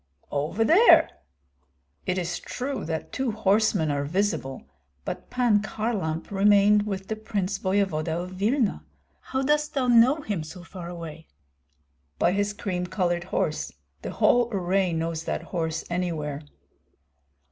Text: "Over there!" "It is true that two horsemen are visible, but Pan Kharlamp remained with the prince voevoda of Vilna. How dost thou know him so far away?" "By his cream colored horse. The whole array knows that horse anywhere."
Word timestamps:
"Over 0.31 0.63
there!" 0.65 1.11
"It 2.07 2.17
is 2.17 2.39
true 2.39 2.85
that 2.85 3.13
two 3.13 3.29
horsemen 3.31 3.91
are 3.91 4.03
visible, 4.03 4.63
but 5.05 5.29
Pan 5.29 5.61
Kharlamp 5.61 6.31
remained 6.31 6.87
with 6.87 7.07
the 7.07 7.15
prince 7.15 7.59
voevoda 7.59 8.23
of 8.23 8.31
Vilna. 8.31 8.83
How 9.21 9.43
dost 9.43 9.75
thou 9.75 9.85
know 9.85 10.21
him 10.21 10.43
so 10.43 10.63
far 10.63 10.89
away?" 10.89 11.27
"By 12.17 12.31
his 12.31 12.51
cream 12.51 12.87
colored 12.87 13.25
horse. 13.25 13.71
The 14.01 14.13
whole 14.13 14.49
array 14.51 14.91
knows 14.91 15.25
that 15.25 15.43
horse 15.43 15.85
anywhere." 15.87 16.41